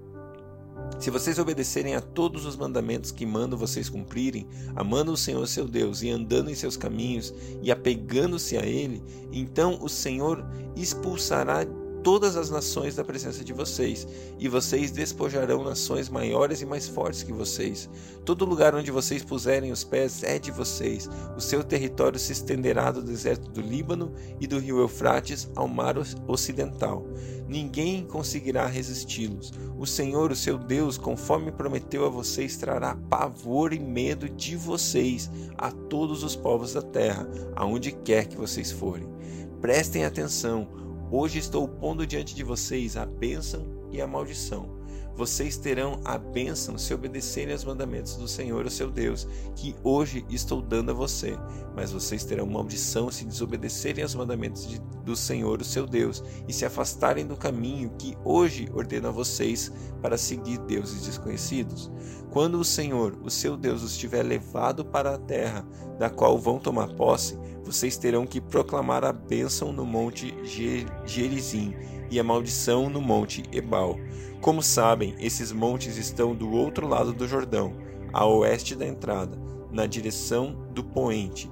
Se 0.98 1.10
vocês 1.10 1.38
obedecerem 1.38 1.94
a 1.94 2.00
todos 2.00 2.46
os 2.46 2.56
mandamentos 2.56 3.10
que 3.10 3.26
mando 3.26 3.56
vocês 3.56 3.88
cumprirem, 3.88 4.46
amando 4.74 5.12
o 5.12 5.16
Senhor 5.16 5.46
seu 5.46 5.66
Deus 5.66 6.02
e 6.02 6.10
andando 6.10 6.50
em 6.50 6.54
seus 6.54 6.76
caminhos 6.76 7.34
e 7.62 7.70
apegando-se 7.70 8.56
a 8.56 8.64
Ele, 8.64 9.02
então 9.32 9.78
o 9.82 9.88
Senhor 9.88 10.46
expulsará 10.74 11.66
todas 12.06 12.36
as 12.36 12.50
nações 12.50 12.94
da 12.94 13.02
presença 13.02 13.42
de 13.42 13.52
vocês, 13.52 14.06
e 14.38 14.46
vocês 14.46 14.92
despojarão 14.92 15.64
nações 15.64 16.08
maiores 16.08 16.62
e 16.62 16.64
mais 16.64 16.86
fortes 16.86 17.24
que 17.24 17.32
vocês. 17.32 17.90
Todo 18.24 18.44
lugar 18.44 18.76
onde 18.76 18.92
vocês 18.92 19.24
puserem 19.24 19.72
os 19.72 19.82
pés 19.82 20.22
é 20.22 20.38
de 20.38 20.52
vocês. 20.52 21.10
O 21.36 21.40
seu 21.40 21.64
território 21.64 22.16
se 22.16 22.30
estenderá 22.30 22.92
do 22.92 23.02
deserto 23.02 23.50
do 23.50 23.60
Líbano 23.60 24.12
e 24.40 24.46
do 24.46 24.60
rio 24.60 24.78
Eufrates 24.78 25.50
ao 25.56 25.66
mar 25.66 25.96
ocidental. 26.28 27.04
Ninguém 27.48 28.06
conseguirá 28.06 28.66
resisti-los. 28.66 29.52
O 29.76 29.84
Senhor, 29.84 30.30
o 30.30 30.36
seu 30.36 30.56
Deus, 30.56 30.96
conforme 30.96 31.50
prometeu 31.50 32.06
a 32.06 32.08
vocês, 32.08 32.56
trará 32.56 32.94
pavor 33.10 33.72
e 33.72 33.80
medo 33.80 34.28
de 34.28 34.54
vocês 34.54 35.28
a 35.58 35.72
todos 35.72 36.22
os 36.22 36.36
povos 36.36 36.72
da 36.72 36.82
terra, 36.82 37.28
aonde 37.56 37.90
quer 37.90 38.28
que 38.28 38.36
vocês 38.36 38.70
forem. 38.70 39.08
Prestem 39.60 40.04
atenção 40.04 40.85
Hoje 41.08 41.38
estou 41.38 41.68
pondo 41.68 42.04
diante 42.04 42.34
de 42.34 42.42
vocês 42.42 42.96
a 42.96 43.06
bênção 43.06 43.64
e 43.92 44.00
a 44.00 44.08
maldição. 44.08 44.75
Vocês 45.16 45.56
terão 45.56 45.98
a 46.04 46.18
bênção 46.18 46.76
se 46.76 46.92
obedecerem 46.92 47.54
aos 47.54 47.64
mandamentos 47.64 48.16
do 48.16 48.28
Senhor, 48.28 48.66
o 48.66 48.70
seu 48.70 48.90
Deus, 48.90 49.26
que 49.54 49.74
hoje 49.82 50.26
estou 50.28 50.60
dando 50.60 50.90
a 50.90 50.94
você. 50.94 51.38
Mas 51.74 51.90
vocês 51.90 52.22
terão 52.22 52.46
maldição 52.46 53.10
se 53.10 53.24
desobedecerem 53.24 54.02
aos 54.02 54.14
mandamentos 54.14 54.68
de, 54.68 54.78
do 54.78 55.16
Senhor, 55.16 55.62
o 55.62 55.64
seu 55.64 55.86
Deus, 55.86 56.22
e 56.46 56.52
se 56.52 56.66
afastarem 56.66 57.26
do 57.26 57.34
caminho 57.34 57.90
que 57.98 58.14
hoje 58.22 58.68
ordeno 58.74 59.08
a 59.08 59.10
vocês 59.10 59.72
para 60.02 60.18
seguir 60.18 60.58
deuses 60.58 61.06
desconhecidos. 61.06 61.90
Quando 62.30 62.60
o 62.60 62.64
Senhor, 62.64 63.16
o 63.22 63.30
seu 63.30 63.56
Deus, 63.56 63.82
os 63.82 63.96
tiver 63.96 64.22
levado 64.22 64.84
para 64.84 65.14
a 65.14 65.18
terra 65.18 65.66
da 65.98 66.10
qual 66.10 66.38
vão 66.38 66.58
tomar 66.58 66.88
posse, 66.88 67.38
vocês 67.64 67.96
terão 67.96 68.26
que 68.26 68.38
proclamar 68.38 69.02
a 69.02 69.14
bênção 69.14 69.72
no 69.72 69.86
monte 69.86 70.34
Gerizim 71.06 71.74
e 72.10 72.20
a 72.20 72.24
maldição 72.24 72.88
no 72.88 73.00
monte 73.00 73.42
Ebal. 73.52 73.98
Como 74.40 74.62
sabem, 74.62 75.14
esses 75.18 75.52
montes 75.52 75.96
estão 75.96 76.34
do 76.34 76.50
outro 76.52 76.86
lado 76.86 77.12
do 77.12 77.26
Jordão, 77.26 77.74
a 78.12 78.24
oeste 78.26 78.74
da 78.74 78.86
entrada, 78.86 79.38
na 79.70 79.86
direção 79.86 80.68
do 80.72 80.84
poente, 80.84 81.50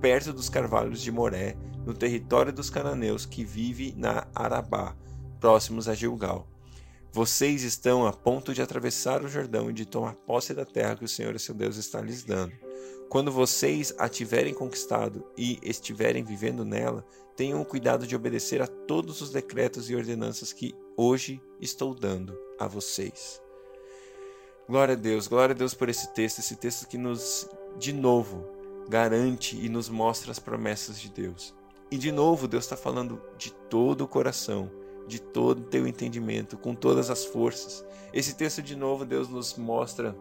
perto 0.00 0.32
dos 0.32 0.48
carvalhos 0.48 1.00
de 1.00 1.10
Moré, 1.10 1.56
no 1.84 1.94
território 1.94 2.52
dos 2.52 2.70
cananeus 2.70 3.24
que 3.24 3.44
vive 3.44 3.94
na 3.96 4.26
Arabá, 4.34 4.94
próximos 5.40 5.88
a 5.88 5.94
Gilgal. 5.94 6.46
Vocês 7.12 7.62
estão 7.62 8.06
a 8.06 8.12
ponto 8.12 8.52
de 8.52 8.60
atravessar 8.60 9.24
o 9.24 9.28
Jordão 9.28 9.70
e 9.70 9.72
de 9.72 9.86
tomar 9.86 10.14
posse 10.14 10.52
da 10.52 10.64
terra 10.64 10.96
que 10.96 11.04
o 11.04 11.08
Senhor, 11.08 11.38
seu 11.40 11.54
Deus, 11.54 11.76
está 11.76 12.00
lhes 12.00 12.22
dando. 12.22 12.52
Quando 13.08 13.32
vocês 13.32 13.94
a 13.96 14.06
tiverem 14.06 14.52
conquistado 14.52 15.24
e 15.34 15.58
estiverem 15.62 16.22
vivendo 16.22 16.62
nela, 16.62 17.06
tenham 17.34 17.62
o 17.62 17.64
cuidado 17.64 18.06
de 18.06 18.14
obedecer 18.14 18.60
a 18.60 18.66
todos 18.66 19.22
os 19.22 19.30
decretos 19.30 19.88
e 19.88 19.96
ordenanças 19.96 20.52
que 20.52 20.74
hoje 20.94 21.40
estou 21.58 21.94
dando 21.94 22.38
a 22.58 22.66
vocês. 22.66 23.40
Glória 24.68 24.92
a 24.92 24.96
Deus, 24.96 25.26
glória 25.26 25.54
a 25.54 25.56
Deus 25.56 25.72
por 25.72 25.88
esse 25.88 26.12
texto, 26.12 26.40
esse 26.40 26.56
texto 26.56 26.86
que 26.86 26.98
nos, 26.98 27.48
de 27.78 27.94
novo, 27.94 28.44
garante 28.90 29.56
e 29.56 29.70
nos 29.70 29.88
mostra 29.88 30.30
as 30.30 30.38
promessas 30.38 31.00
de 31.00 31.08
Deus. 31.08 31.54
E 31.90 31.96
de 31.96 32.12
novo, 32.12 32.46
Deus 32.46 32.64
está 32.64 32.76
falando 32.76 33.22
de 33.38 33.50
todo 33.70 34.02
o 34.02 34.08
coração, 34.08 34.70
de 35.06 35.18
todo 35.18 35.60
o 35.60 35.64
teu 35.64 35.86
entendimento, 35.86 36.58
com 36.58 36.74
todas 36.74 37.08
as 37.08 37.24
forças. 37.24 37.82
Esse 38.12 38.34
texto, 38.34 38.60
de 38.60 38.76
novo, 38.76 39.06
Deus 39.06 39.30
nos 39.30 39.56
mostra 39.56 40.14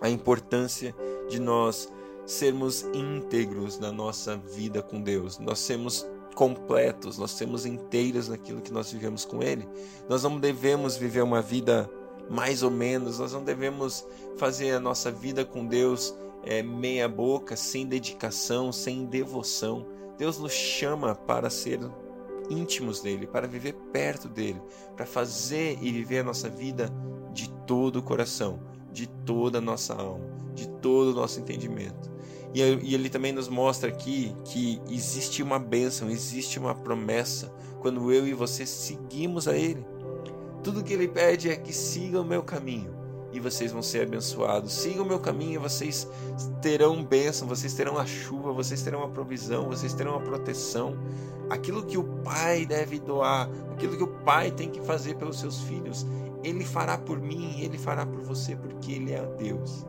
a 0.00 0.08
importância 0.08 0.94
de 1.28 1.40
nós 1.40 1.92
sermos 2.26 2.82
íntegros 2.94 3.78
na 3.78 3.92
nossa 3.92 4.36
vida 4.36 4.82
com 4.82 5.00
Deus, 5.00 5.38
nós 5.38 5.58
sermos 5.58 6.06
completos, 6.34 7.18
nós 7.18 7.30
sermos 7.30 7.64
inteiros 7.64 8.28
naquilo 8.28 8.60
que 8.60 8.72
nós 8.72 8.90
vivemos 8.90 9.24
com 9.24 9.42
Ele. 9.42 9.68
Nós 10.08 10.22
não 10.22 10.38
devemos 10.38 10.96
viver 10.96 11.22
uma 11.22 11.40
vida 11.40 11.88
mais 12.28 12.62
ou 12.62 12.70
menos, 12.70 13.18
nós 13.18 13.32
não 13.32 13.44
devemos 13.44 14.06
fazer 14.36 14.72
a 14.72 14.80
nossa 14.80 15.10
vida 15.10 15.44
com 15.44 15.66
Deus 15.66 16.14
é, 16.42 16.62
meia 16.62 17.08
boca, 17.08 17.56
sem 17.56 17.86
dedicação, 17.86 18.72
sem 18.72 19.04
devoção. 19.04 19.86
Deus 20.18 20.38
nos 20.38 20.52
chama 20.52 21.14
para 21.14 21.50
ser 21.50 21.80
íntimos 22.50 23.00
dele, 23.00 23.26
para 23.26 23.46
viver 23.46 23.74
perto 23.92 24.28
dele, 24.28 24.60
para 24.96 25.06
fazer 25.06 25.78
e 25.80 25.90
viver 25.90 26.20
a 26.20 26.24
nossa 26.24 26.48
vida 26.48 26.90
de 27.32 27.48
todo 27.66 27.96
o 27.96 28.02
coração, 28.02 28.60
de 28.94 29.06
toda 29.06 29.58
a 29.58 29.60
nossa 29.60 29.92
alma, 29.92 30.24
de 30.54 30.68
todo 30.68 31.10
o 31.10 31.14
nosso 31.14 31.40
entendimento. 31.40 32.10
E, 32.54 32.60
ele 32.62 33.10
também 33.10 33.32
nos 33.32 33.48
mostra 33.48 33.88
aqui 33.88 34.32
que 34.44 34.80
existe 34.88 35.42
uma 35.42 35.58
bênção, 35.58 36.08
existe 36.08 36.58
uma 36.58 36.72
promessa 36.72 37.52
quando 37.80 38.12
eu 38.12 38.26
e 38.26 38.32
você 38.32 38.64
seguimos 38.64 39.48
a 39.48 39.56
Ele. 39.56 39.84
Tudo 40.62 40.84
que 40.84 40.92
Ele 40.92 41.08
pede 41.08 41.50
é 41.50 41.56
que 41.56 41.72
sigam 41.72 42.22
o 42.22 42.24
meu 42.24 42.44
caminho 42.44 42.94
e 43.32 43.40
vocês 43.40 43.72
vão 43.72 43.82
ser 43.82 44.02
abençoados. 44.02 44.72
Sigam 44.72 45.04
o 45.04 45.08
meu 45.08 45.18
caminho 45.18 45.54
e 45.54 45.58
vocês 45.58 46.08
terão 46.62 47.04
bênção, 47.04 47.48
vocês 47.48 47.74
terão 47.74 47.98
a 47.98 48.06
chuva, 48.06 48.52
vocês 48.52 48.80
terão 48.80 49.02
a 49.02 49.08
provisão, 49.08 49.68
vocês 49.68 49.92
terão 49.92 50.14
a 50.14 50.20
proteção. 50.20 50.96
Aquilo 51.50 51.84
que 51.84 51.98
o 51.98 52.04
pai 52.22 52.64
deve 52.64 53.00
doar, 53.00 53.50
aquilo 53.72 53.96
que 53.96 54.04
o 54.04 54.08
pai 54.24 54.52
tem 54.52 54.70
que 54.70 54.80
fazer 54.80 55.16
pelos 55.16 55.40
seus 55.40 55.60
filhos, 55.62 56.06
ele 56.44 56.64
fará 56.64 56.98
por 56.98 57.18
mim, 57.20 57.60
ele 57.60 57.78
fará 57.78 58.04
por 58.04 58.20
você, 58.20 58.54
porque 58.54 58.92
ele 58.92 59.12
é 59.12 59.24
Deus. 59.38 59.86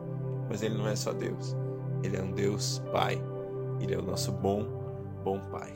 Mas 0.48 0.62
ele 0.62 0.76
não 0.76 0.88
é 0.88 0.96
só 0.96 1.12
Deus. 1.12 1.54
Ele 2.02 2.16
é 2.16 2.22
um 2.22 2.32
Deus 2.32 2.82
Pai. 2.90 3.22
Ele 3.80 3.94
é 3.94 3.98
o 3.98 4.02
nosso 4.02 4.32
bom, 4.32 4.64
bom 5.22 5.38
Pai. 5.50 5.72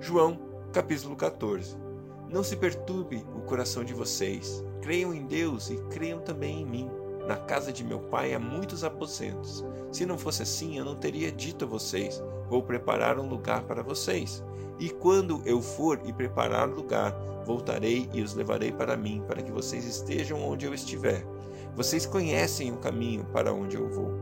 João, 0.00 0.38
capítulo 0.72 1.16
14. 1.16 1.76
Não 2.30 2.42
se 2.42 2.56
perturbe 2.56 3.24
o 3.36 3.40
coração 3.42 3.84
de 3.84 3.92
vocês. 3.92 4.64
Creiam 4.80 5.12
em 5.12 5.26
Deus 5.26 5.68
e 5.68 5.76
creiam 5.90 6.20
também 6.20 6.62
em 6.62 6.66
mim. 6.66 6.90
Na 7.26 7.36
casa 7.36 7.72
de 7.72 7.84
meu 7.84 8.00
pai 8.00 8.34
há 8.34 8.38
muitos 8.38 8.82
aposentos. 8.82 9.64
Se 9.92 10.04
não 10.04 10.18
fosse 10.18 10.42
assim, 10.42 10.78
eu 10.78 10.84
não 10.84 10.96
teria 10.96 11.30
dito 11.30 11.64
a 11.64 11.68
vocês: 11.68 12.22
Vou 12.48 12.62
preparar 12.62 13.18
um 13.18 13.28
lugar 13.28 13.62
para 13.62 13.82
vocês. 13.82 14.42
E 14.78 14.90
quando 14.90 15.40
eu 15.44 15.62
for 15.62 16.00
e 16.04 16.12
preparar 16.12 16.68
lugar, 16.68 17.14
voltarei 17.44 18.08
e 18.12 18.22
os 18.22 18.34
levarei 18.34 18.72
para 18.72 18.96
mim, 18.96 19.22
para 19.26 19.42
que 19.42 19.52
vocês 19.52 19.84
estejam 19.84 20.42
onde 20.42 20.66
eu 20.66 20.74
estiver. 20.74 21.24
Vocês 21.76 22.04
conhecem 22.04 22.72
o 22.72 22.78
caminho 22.78 23.24
para 23.26 23.52
onde 23.52 23.76
eu 23.76 23.88
vou. 23.88 24.12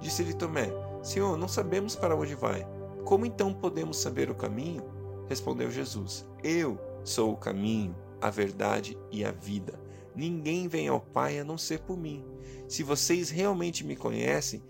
Disse-lhe 0.00 0.34
Tomé: 0.34 0.72
Senhor, 1.02 1.36
não 1.36 1.48
sabemos 1.48 1.96
para 1.96 2.14
onde 2.14 2.34
vai. 2.34 2.66
Como 3.04 3.26
então 3.26 3.52
podemos 3.52 3.98
saber 3.98 4.30
o 4.30 4.34
caminho? 4.34 4.82
Respondeu 5.28 5.70
Jesus: 5.70 6.24
Eu 6.42 6.78
sou 7.04 7.32
o 7.32 7.36
caminho, 7.36 7.94
a 8.20 8.30
verdade 8.30 8.96
e 9.10 9.24
a 9.24 9.32
vida. 9.32 9.85
Ninguém 10.16 10.66
vem 10.66 10.88
ao 10.88 11.00
Pai 11.00 11.38
a 11.38 11.44
não 11.44 11.58
ser 11.58 11.80
por 11.80 11.96
mim. 11.96 12.24
Se 12.66 12.82
vocês 12.82 13.30
realmente 13.30 13.84
me 13.84 13.94
conhecem, 13.94 14.62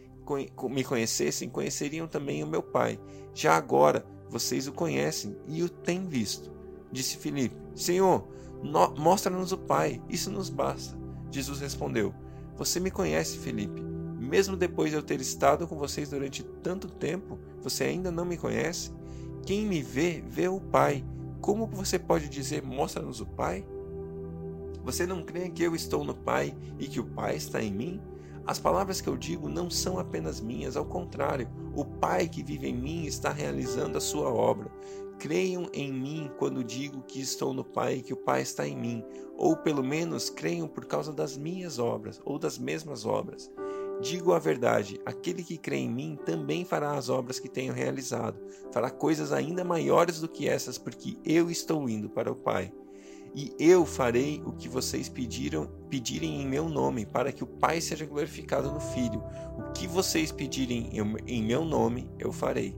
me 0.69 0.85
conhecessem, 0.85 1.49
conheceriam 1.49 2.09
também 2.09 2.43
o 2.43 2.47
meu 2.47 2.63
Pai. 2.63 2.99
Já 3.33 3.57
agora 3.57 4.05
vocês 4.29 4.67
o 4.67 4.73
conhecem 4.73 5.37
e 5.47 5.63
o 5.63 5.69
têm 5.69 6.07
visto. 6.07 6.51
Disse 6.91 7.17
Filipe: 7.17 7.57
Senhor, 7.75 8.27
mostra-nos 8.99 9.53
o 9.53 9.59
Pai, 9.59 10.03
isso 10.09 10.31
nos 10.31 10.51
basta. 10.51 10.99
Jesus 11.31 11.61
respondeu: 11.61 12.13
Você 12.57 12.81
me 12.81 12.91
conhece, 12.91 13.39
Filipe 13.39 13.87
mesmo 14.27 14.57
depois 14.57 14.91
de 14.91 14.97
eu 14.97 15.03
ter 15.03 15.21
estado 15.21 15.67
com 15.67 15.77
vocês 15.77 16.11
durante 16.11 16.43
tanto 16.43 16.89
tempo, 16.89 17.39
você 17.63 17.85
ainda 17.85 18.11
não 18.11 18.25
me 18.25 18.37
conhece? 18.37 18.93
Quem 19.45 19.65
me 19.65 19.83
vê, 19.83 20.23
vê 20.27 20.49
o 20.49 20.61
Pai. 20.61 21.05
Como 21.41 21.67
você 21.67 21.99
pode 21.99 22.29
dizer, 22.29 22.63
mostra-nos 22.63 23.21
o 23.21 23.27
Pai? 23.27 23.65
Você 24.87 25.05
não 25.05 25.21
crê 25.21 25.51
que 25.51 25.65
eu 25.65 25.75
estou 25.75 26.05
no 26.05 26.15
Pai 26.15 26.57
e 26.79 26.87
que 26.87 27.01
o 27.01 27.05
Pai 27.05 27.35
está 27.35 27.61
em 27.61 27.73
mim? 27.73 28.01
As 28.47 28.61
palavras 28.61 29.01
que 29.01 29.09
eu 29.09 29.17
digo 29.17 29.49
não 29.49 29.69
são 29.69 29.99
apenas 29.99 30.41
minhas, 30.41 30.77
ao 30.77 30.85
contrário, 30.85 31.49
o 31.75 31.85
Pai 31.85 32.29
que 32.29 32.41
vive 32.41 32.69
em 32.69 32.77
mim 32.77 33.05
está 33.05 33.33
realizando 33.33 33.99
a 33.99 34.01
sua 34.01 34.33
obra. 34.33 34.71
Creiam 35.19 35.69
em 35.73 35.93
mim 35.93 36.31
quando 36.39 36.63
digo 36.63 37.03
que 37.03 37.21
estou 37.21 37.53
no 37.53 37.65
Pai 37.65 37.97
e 37.97 38.03
que 38.03 38.13
o 38.13 38.17
Pai 38.17 38.43
está 38.43 38.65
em 38.65 38.77
mim, 38.77 39.05
ou 39.37 39.57
pelo 39.57 39.83
menos 39.83 40.31
creiam 40.31 40.69
por 40.69 40.85
causa 40.85 41.13
das 41.13 41.37
minhas 41.37 41.81
obras 41.81 42.21
ou 42.25 42.39
das 42.39 42.57
mesmas 42.57 43.05
obras. 43.05 43.51
Digo 44.01 44.35
a 44.35 44.39
verdade: 44.39 45.01
aquele 45.05 45.43
que 45.43 45.59
crê 45.59 45.79
em 45.79 45.91
mim 45.91 46.17
também 46.25 46.65
fará 46.65 46.93
as 46.93 47.09
obras 47.09 47.41
que 47.41 47.49
tenho 47.49 47.73
realizado, 47.73 48.39
fará 48.71 48.89
coisas 48.89 49.33
ainda 49.33 49.65
maiores 49.65 50.21
do 50.21 50.29
que 50.29 50.49
essas, 50.49 50.79
porque 50.79 51.19
eu 51.25 51.51
estou 51.51 51.89
indo 51.89 52.09
para 52.09 52.31
o 52.31 52.37
Pai. 52.37 52.73
E 53.37 53.55
eu 53.59 53.85
farei 53.85 54.43
o 54.47 54.53
que 54.53 54.67
vocês 54.67 55.11
pediram, 55.11 55.67
pedirem 55.91 56.41
em 56.41 56.47
meu 56.47 56.71
nome, 56.71 57.05
para 57.05 57.31
que 57.31 57.45
o 57.45 57.47
Pai 57.47 57.83
seja 57.83 58.07
glorificado 58.07 58.73
no 58.73 58.81
Filho. 58.81 59.23
O 59.59 59.73
que 59.73 59.87
vocês 59.87 60.33
pedirem 60.33 60.89
em 61.27 61.43
meu 61.43 61.63
nome, 61.63 62.09
eu 62.19 62.33
farei. 62.33 62.75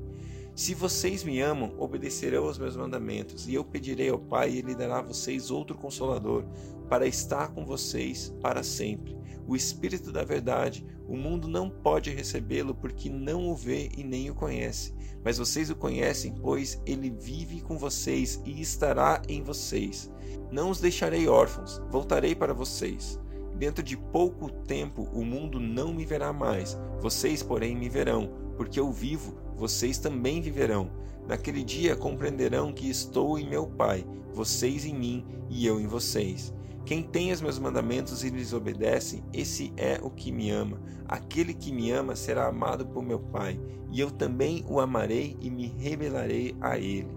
Se 0.56 0.74
vocês 0.74 1.22
me 1.22 1.40
amam, 1.40 1.72
obedecerão 1.78 2.44
aos 2.44 2.58
meus 2.58 2.76
mandamentos, 2.76 3.46
e 3.46 3.54
eu 3.54 3.64
pedirei 3.64 4.08
ao 4.08 4.18
Pai, 4.18 4.50
e 4.50 4.58
ele 4.58 4.74
dará 4.74 4.98
a 4.98 5.02
vocês 5.02 5.48
outro 5.48 5.76
consolador, 5.76 6.44
para 6.88 7.06
estar 7.06 7.52
com 7.52 7.64
vocês 7.64 8.34
para 8.40 8.64
sempre. 8.64 9.16
O 9.48 9.56
Espírito 9.56 10.12
da 10.12 10.22
Verdade, 10.24 10.84
o 11.08 11.16
mundo 11.16 11.48
não 11.48 11.70
pode 11.70 12.10
recebê-lo 12.10 12.74
porque 12.74 13.08
não 13.08 13.48
o 13.48 13.56
vê 13.56 13.88
e 13.96 14.04
nem 14.04 14.28
o 14.28 14.34
conhece. 14.34 14.92
Mas 15.24 15.38
vocês 15.38 15.70
o 15.70 15.74
conhecem, 15.74 16.34
pois 16.42 16.78
ele 16.84 17.08
vive 17.08 17.62
com 17.62 17.78
vocês 17.78 18.42
e 18.44 18.60
estará 18.60 19.22
em 19.26 19.42
vocês. 19.42 20.12
Não 20.52 20.68
os 20.68 20.80
deixarei 20.80 21.26
órfãos, 21.28 21.80
voltarei 21.90 22.34
para 22.34 22.52
vocês. 22.52 23.18
Dentro 23.56 23.82
de 23.82 23.96
pouco 23.96 24.50
tempo 24.50 25.08
o 25.14 25.24
mundo 25.24 25.58
não 25.58 25.94
me 25.94 26.04
verá 26.04 26.30
mais, 26.30 26.78
vocês, 27.00 27.42
porém, 27.42 27.74
me 27.74 27.88
verão, 27.88 28.30
porque 28.54 28.78
eu 28.78 28.92
vivo, 28.92 29.34
vocês 29.56 29.96
também 29.96 30.42
viverão. 30.42 30.90
Naquele 31.26 31.64
dia 31.64 31.96
compreenderão 31.96 32.70
que 32.70 32.90
estou 32.90 33.38
em 33.38 33.48
meu 33.48 33.66
Pai, 33.66 34.06
vocês 34.30 34.84
em 34.84 34.94
mim 34.94 35.24
e 35.48 35.66
eu 35.66 35.80
em 35.80 35.86
vocês. 35.86 36.52
Quem 36.88 37.02
tem 37.02 37.30
os 37.30 37.42
meus 37.42 37.58
mandamentos 37.58 38.24
e 38.24 38.30
lhes 38.30 38.54
obedece, 38.54 39.22
esse 39.30 39.70
é 39.76 40.00
o 40.02 40.08
que 40.08 40.32
me 40.32 40.50
ama. 40.50 40.80
Aquele 41.06 41.52
que 41.52 41.70
me 41.70 41.90
ama 41.90 42.16
será 42.16 42.46
amado 42.46 42.86
por 42.86 43.02
meu 43.02 43.20
Pai, 43.20 43.60
e 43.90 44.00
eu 44.00 44.10
também 44.10 44.64
o 44.66 44.80
amarei 44.80 45.36
e 45.38 45.50
me 45.50 45.66
revelarei 45.66 46.56
a 46.62 46.78
ele. 46.78 47.14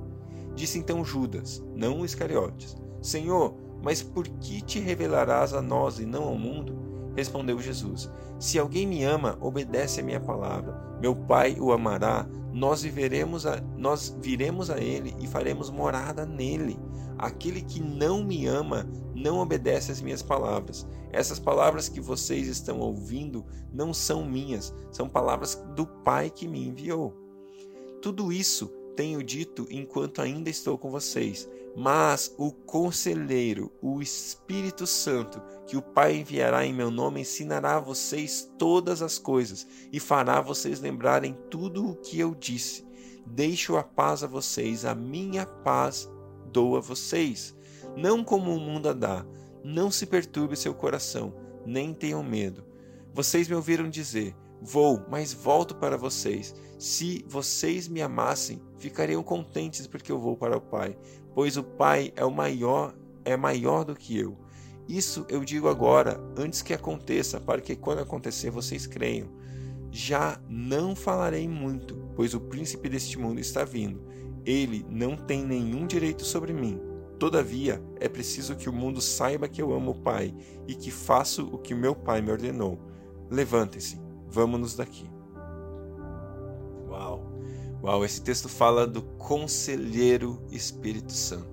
Disse 0.56 0.78
então 0.78 1.06
Judas, 1.06 1.63
não 1.74 2.04
Iscariotes: 2.04 2.75
Senhor, 3.01 3.56
mas 3.82 4.04
por 4.04 4.28
que 4.28 4.62
te 4.62 4.78
revelarás 4.78 5.54
a 5.54 5.62
nós 5.62 6.00
e 6.00 6.06
não 6.06 6.24
ao 6.24 6.38
mundo? 6.38 6.90
Respondeu 7.15 7.60
Jesus: 7.60 8.10
Se 8.39 8.58
alguém 8.58 8.88
me 8.88 9.03
ama, 9.03 9.38
obedece 9.41 10.00
a 10.00 10.03
minha 10.03 10.20
palavra. 10.20 10.98
Meu 11.01 11.15
Pai 11.15 11.58
o 11.60 11.72
amará, 11.72 12.27
nós 12.53 12.84
viveremos 12.84 13.46
a, 13.46 13.62
nós 13.77 14.15
viremos 14.22 14.70
a 14.70 14.80
ele 14.80 15.15
e 15.20 15.27
faremos 15.27 15.70
morada 15.70 16.25
nele. 16.25 16.80
Aquele 17.18 17.62
que 17.62 17.80
não 17.80 18.24
me 18.24 18.48
ama 18.48 18.88
não 19.15 19.39
obedece 19.39 19.91
às 19.91 20.01
minhas 20.01 20.22
palavras. 20.22 20.88
Essas 21.12 21.39
palavras 21.39 21.88
que 21.88 22.01
vocês 22.01 22.48
estão 22.48 22.80
ouvindo 22.80 23.46
não 23.72 23.94
são 23.94 24.25
minhas, 24.25 24.74
são 24.91 25.08
palavras 25.08 25.56
do 25.75 25.86
Pai 25.86 26.30
que 26.30 26.48
me 26.48 26.68
enviou. 26.68 27.15
Tudo 28.01 28.32
isso 28.32 28.72
tenho 28.95 29.24
dito 29.24 29.67
enquanto 29.69 30.21
ainda 30.21 30.50
estou 30.50 30.77
com 30.77 30.89
vocês. 30.89 31.50
Mas 31.75 32.33
o 32.38 32.51
conselheiro, 32.51 33.71
o 33.81 34.01
Espírito 34.01 34.86
Santo, 34.86 35.41
que 35.65 35.77
o 35.77 35.81
Pai 35.81 36.17
enviará 36.17 36.65
em 36.65 36.74
meu 36.74 36.91
nome, 36.91 37.21
ensinará 37.21 37.77
a 37.77 37.79
vocês 37.79 38.51
todas 38.57 39.01
as 39.01 39.17
coisas 39.17 39.65
e 39.91 40.00
fará 40.00 40.41
vocês 40.41 40.81
lembrarem 40.81 41.38
tudo 41.50 41.89
o 41.89 41.95
que 41.95 42.19
eu 42.19 42.36
disse. 42.36 42.86
Deixo 43.25 43.77
a 43.77 43.83
paz 43.83 44.24
a 44.24 44.27
vocês, 44.27 44.83
a 44.83 44.93
minha 44.93 45.45
paz 45.45 46.10
dou 46.51 46.75
a 46.75 46.81
vocês. 46.81 47.55
Não 47.95 48.24
como 48.24 48.53
o 48.53 48.60
mundo 48.60 48.89
a 48.89 48.93
dá. 48.93 49.25
Não 49.63 49.91
se 49.91 50.05
perturbe 50.05 50.55
seu 50.55 50.74
coração, 50.74 51.33
nem 51.65 51.93
tenham 51.93 52.24
medo. 52.24 52.65
Vocês 53.13 53.48
me 53.48 53.55
ouviram 53.55 53.89
dizer: 53.89 54.36
Vou, 54.62 55.05
mas 55.10 55.33
volto 55.33 55.75
para 55.75 55.98
vocês. 55.98 56.53
Se 56.77 57.24
vocês 57.27 57.88
me 57.88 58.01
amassem, 58.01 58.62
ficariam 58.81 59.21
contentes 59.21 59.88
porque 59.88 60.11
eu 60.11 60.19
vou 60.19 60.35
para 60.35 60.57
o 60.57 60.61
Pai, 60.61 60.97
pois 61.33 61.55
o 61.55 61.63
Pai 61.63 62.11
é 62.15 62.25
o 62.25 62.31
maior, 62.31 62.93
é 63.23 63.38
maior 63.38 63.85
do 63.85 63.95
que 63.95 64.17
eu. 64.17 64.38
Isso 64.88 65.25
eu 65.29 65.45
digo 65.45 65.67
agora, 65.69 66.19
antes 66.35 66.61
que 66.61 66.73
aconteça, 66.73 67.39
para 67.39 67.61
que 67.61 67.75
quando 67.75 68.00
acontecer 68.00 68.50
vocês 68.50 68.88
creiam. 68.88 69.29
Já 69.91 70.41
não 70.50 70.95
falarei 70.95 71.47
muito, 71.47 71.95
pois 72.15 72.33
o 72.33 72.39
príncipe 72.39 72.89
deste 72.89 73.19
mundo 73.19 73.39
está 73.39 73.63
vindo. 73.63 74.01
Ele 74.45 74.85
não 74.89 75.15
tem 75.15 75.45
nenhum 75.45 75.85
direito 75.85 76.25
sobre 76.25 76.51
mim. 76.51 76.79
Todavia, 77.19 77.81
é 78.00 78.09
preciso 78.09 78.55
que 78.55 78.67
o 78.67 78.73
mundo 78.73 79.00
saiba 79.00 79.47
que 79.47 79.61
eu 79.61 79.73
amo 79.73 79.91
o 79.91 80.01
Pai 80.01 80.33
e 80.67 80.73
que 80.73 80.89
faço 80.89 81.45
o 81.45 81.57
que 81.57 81.75
meu 81.75 81.93
Pai 81.93 82.21
me 82.21 82.31
ordenou. 82.31 82.79
Levantem-se, 83.29 84.01
vamos-nos 84.27 84.75
daqui. 84.75 85.21
Uau! 87.83 88.05
Esse 88.05 88.21
texto 88.21 88.47
fala 88.47 88.85
do 88.85 89.01
conselheiro 89.01 90.39
Espírito 90.51 91.11
Santo. 91.11 91.50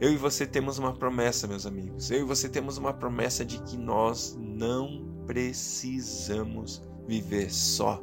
Eu 0.00 0.12
e 0.12 0.16
você 0.16 0.44
temos 0.44 0.78
uma 0.78 0.92
promessa, 0.92 1.46
meus 1.46 1.64
amigos. 1.64 2.10
Eu 2.10 2.22
e 2.22 2.24
você 2.24 2.48
temos 2.48 2.76
uma 2.76 2.92
promessa 2.92 3.44
de 3.44 3.62
que 3.62 3.76
nós 3.76 4.36
não 4.36 5.06
precisamos 5.24 6.82
viver 7.06 7.52
só. 7.52 8.02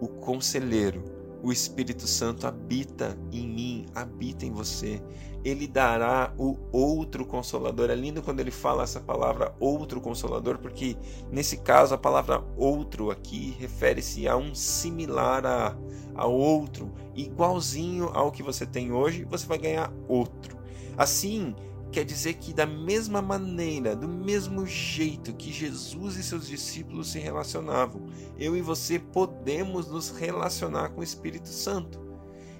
O 0.00 0.08
conselheiro, 0.08 1.04
o 1.46 1.52
Espírito 1.52 2.08
Santo 2.08 2.44
habita 2.44 3.16
em 3.30 3.46
mim, 3.46 3.86
habita 3.94 4.44
em 4.44 4.50
você. 4.50 5.00
Ele 5.44 5.68
dará 5.68 6.34
o 6.36 6.58
outro 6.72 7.24
consolador. 7.24 7.88
É 7.88 7.94
lindo 7.94 8.20
quando 8.20 8.40
ele 8.40 8.50
fala 8.50 8.82
essa 8.82 8.98
palavra 8.98 9.54
outro 9.60 10.00
consolador, 10.00 10.58
porque 10.58 10.96
nesse 11.30 11.58
caso 11.58 11.94
a 11.94 11.98
palavra 11.98 12.44
outro 12.56 13.12
aqui 13.12 13.56
refere-se 13.60 14.26
a 14.26 14.36
um 14.36 14.56
similar 14.56 15.46
a, 15.46 15.76
a 16.16 16.26
outro, 16.26 16.92
igualzinho 17.14 18.10
ao 18.12 18.32
que 18.32 18.42
você 18.42 18.66
tem 18.66 18.90
hoje, 18.90 19.22
você 19.22 19.46
vai 19.46 19.58
ganhar 19.58 19.92
outro. 20.08 20.58
Assim, 20.98 21.54
quer 21.96 22.04
dizer 22.04 22.34
que, 22.34 22.52
da 22.52 22.66
mesma 22.66 23.22
maneira, 23.22 23.96
do 23.96 24.06
mesmo 24.06 24.66
jeito 24.66 25.32
que 25.32 25.50
Jesus 25.50 26.16
e 26.16 26.22
seus 26.22 26.46
discípulos 26.46 27.10
se 27.10 27.18
relacionavam, 27.18 28.02
eu 28.38 28.54
e 28.54 28.60
você 28.60 28.98
podemos 28.98 29.90
nos 29.90 30.10
relacionar 30.10 30.90
com 30.90 31.00
o 31.00 31.02
Espírito 31.02 31.48
Santo. 31.48 31.98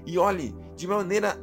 E 0.06 0.16
olhe, 0.16 0.54
de 0.74 0.86
maneira 0.86 1.38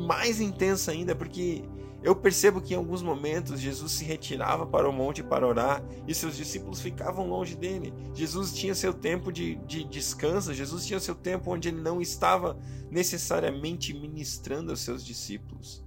mais 0.00 0.40
intensa 0.40 0.90
ainda, 0.90 1.14
porque 1.14 1.62
eu 2.02 2.16
percebo 2.16 2.60
que 2.60 2.74
em 2.74 2.76
alguns 2.76 3.02
momentos 3.02 3.60
Jesus 3.60 3.92
se 3.92 4.04
retirava 4.04 4.66
para 4.66 4.90
o 4.90 4.92
monte 4.92 5.22
para 5.22 5.46
orar 5.46 5.80
e 6.08 6.12
seus 6.12 6.36
discípulos 6.36 6.80
ficavam 6.80 7.28
longe 7.28 7.54
dele. 7.54 7.94
Jesus 8.14 8.52
tinha 8.52 8.74
seu 8.74 8.92
tempo 8.92 9.30
de, 9.30 9.54
de 9.64 9.84
descanso, 9.84 10.52
Jesus 10.52 10.84
tinha 10.84 10.98
seu 10.98 11.14
tempo 11.14 11.52
onde 11.52 11.68
ele 11.68 11.80
não 11.80 12.00
estava 12.00 12.58
necessariamente 12.90 13.94
ministrando 13.94 14.72
aos 14.72 14.80
seus 14.80 15.04
discípulos. 15.04 15.84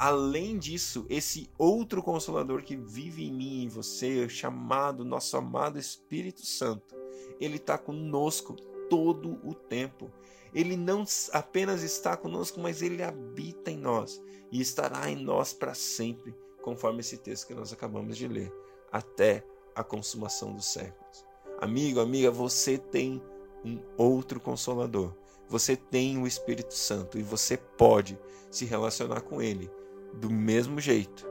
Além 0.00 0.58
disso, 0.58 1.04
esse 1.10 1.50
outro 1.58 2.02
consolador 2.02 2.62
que 2.62 2.74
vive 2.74 3.26
em 3.26 3.30
mim 3.30 3.50
e 3.58 3.64
em 3.64 3.68
você, 3.68 4.26
chamado 4.30 5.04
nosso 5.04 5.36
amado 5.36 5.78
Espírito 5.78 6.46
Santo, 6.46 6.96
ele 7.38 7.56
está 7.56 7.76
conosco 7.76 8.56
todo 8.88 9.38
o 9.44 9.52
tempo. 9.52 10.10
Ele 10.54 10.74
não 10.74 11.04
apenas 11.34 11.82
está 11.82 12.16
conosco, 12.16 12.58
mas 12.58 12.80
ele 12.80 13.02
habita 13.02 13.70
em 13.70 13.76
nós 13.76 14.22
e 14.50 14.62
estará 14.62 15.10
em 15.10 15.22
nós 15.22 15.52
para 15.52 15.74
sempre, 15.74 16.34
conforme 16.62 17.00
esse 17.00 17.18
texto 17.18 17.48
que 17.48 17.54
nós 17.54 17.70
acabamos 17.70 18.16
de 18.16 18.26
ler, 18.26 18.50
até 18.90 19.44
a 19.74 19.84
consumação 19.84 20.54
dos 20.54 20.64
séculos. 20.64 21.26
Amigo, 21.60 22.00
amiga, 22.00 22.30
você 22.30 22.78
tem 22.78 23.22
um 23.62 23.78
outro 23.98 24.40
consolador. 24.40 25.14
Você 25.46 25.76
tem 25.76 26.16
o 26.16 26.26
Espírito 26.26 26.72
Santo 26.72 27.18
e 27.18 27.22
você 27.22 27.58
pode 27.58 28.18
se 28.50 28.64
relacionar 28.64 29.20
com 29.20 29.42
ele 29.42 29.70
do 30.14 30.30
mesmo 30.30 30.80
jeito 30.80 31.26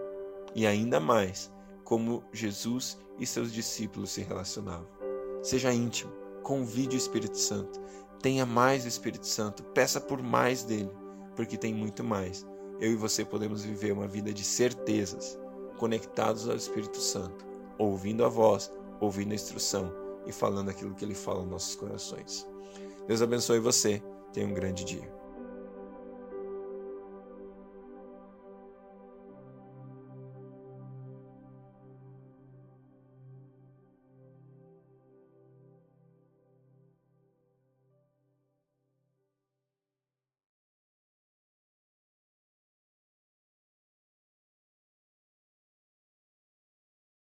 e 0.55 0.65
ainda 0.65 0.99
mais 0.99 1.51
como 1.83 2.23
Jesus 2.31 2.97
e 3.19 3.25
seus 3.25 3.51
discípulos 3.51 4.11
se 4.11 4.21
relacionavam. 4.21 4.87
Seja 5.41 5.73
íntimo, 5.73 6.11
convide 6.43 6.95
o 6.95 6.97
Espírito 6.97 7.37
Santo, 7.37 7.79
tenha 8.21 8.45
mais 8.45 8.85
o 8.85 8.87
Espírito 8.87 9.25
Santo, 9.25 9.63
peça 9.63 9.99
por 9.99 10.21
mais 10.21 10.63
dele, 10.63 10.91
porque 11.35 11.57
tem 11.57 11.73
muito 11.73 12.03
mais. 12.03 12.45
Eu 12.79 12.91
e 12.91 12.95
você 12.95 13.25
podemos 13.25 13.63
viver 13.63 13.91
uma 13.91 14.07
vida 14.07 14.33
de 14.33 14.43
certezas, 14.43 15.37
conectados 15.77 16.47
ao 16.47 16.55
Espírito 16.55 16.99
Santo, 16.99 17.45
ouvindo 17.77 18.23
a 18.25 18.29
voz, 18.29 18.71
ouvindo 18.99 19.31
a 19.31 19.35
instrução 19.35 19.93
e 20.25 20.31
falando 20.31 20.69
aquilo 20.69 20.93
que 20.93 21.03
ele 21.03 21.15
fala 21.15 21.41
nos 21.41 21.51
nossos 21.51 21.75
corações. 21.75 22.47
Deus 23.07 23.21
abençoe 23.21 23.59
você. 23.59 24.03
Tenha 24.33 24.45
um 24.45 24.53
grande 24.53 24.85
dia. 24.85 25.18